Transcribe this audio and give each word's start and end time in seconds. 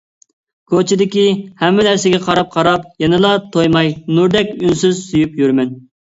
كوچىدىكى 0.71 1.25
ھەممە 1.63 1.83
نەرسىگە 1.87 2.19
قاراپ-قاراپ 2.23 2.87
يەنىلا 3.03 3.33
تويماي 3.57 3.91
نۇردەك 4.15 4.49
ئۈنسىز 4.55 5.03
سۆيۈپ 5.11 5.37
يۈرىمەن. 5.43 5.77